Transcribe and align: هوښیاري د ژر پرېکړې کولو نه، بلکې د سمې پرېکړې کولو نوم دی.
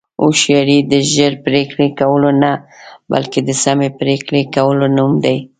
هوښیاري 0.23 0.77
د 0.91 0.93
ژر 1.13 1.33
پرېکړې 1.45 1.87
کولو 1.99 2.29
نه، 2.43 2.51
بلکې 3.11 3.39
د 3.43 3.49
سمې 3.63 3.89
پرېکړې 3.99 4.41
کولو 4.55 4.85
نوم 4.97 5.11
دی. 5.25 5.37